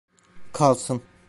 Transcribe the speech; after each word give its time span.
Kalsın. 0.53 1.01